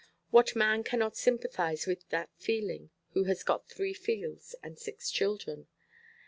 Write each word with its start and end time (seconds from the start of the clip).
What 0.31 0.55
man 0.55 0.83
cannot 0.83 1.15
sympathize 1.15 1.85
with 1.85 2.09
that 2.09 2.31
feeling 2.35 2.89
who 3.11 3.25
has 3.25 3.43
got 3.43 3.69
three 3.69 3.93
fields 3.93 4.55
and 4.63 4.79
six 4.79 5.11
children? 5.11 5.67